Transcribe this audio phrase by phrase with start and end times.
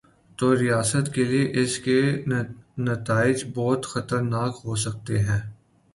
[0.37, 1.99] توریاست کے لیے اس کے
[2.79, 5.41] نتائج بہت خطرناک ہو سکتے ہیں۔